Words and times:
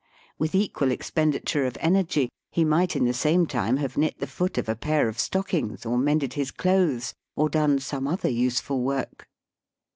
With 0.39 0.55
equal 0.55 0.89
expenditure 0.89 1.63
of 1.67 1.77
energy 1.79 2.31
he 2.49 2.65
might 2.65 2.95
in 2.95 3.05
the 3.05 3.13
same 3.13 3.45
time 3.45 3.77
have 3.77 3.97
knit 3.97 4.17
the 4.17 4.25
foot 4.25 4.57
of 4.57 4.67
a 4.67 4.75
pair 4.75 5.07
of 5.07 5.19
stockings, 5.19 5.85
or 5.85 5.95
mended 5.95 6.33
his 6.33 6.49
clothes, 6.49 7.13
or 7.35 7.49
done 7.49 7.77
some 7.77 8.07
other 8.07 8.29
useful 8.29 8.81
work. 8.81 9.27